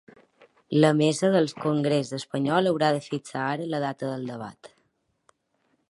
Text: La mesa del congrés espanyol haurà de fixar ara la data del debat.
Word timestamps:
La 0.83 0.89
mesa 1.01 1.29
del 1.35 1.49
congrés 1.65 2.11
espanyol 2.19 2.71
haurà 2.71 2.91
de 2.97 3.05
fixar 3.09 3.45
ara 3.51 3.71
la 3.75 3.83
data 3.87 4.11
del 4.15 4.27
debat. 4.35 4.73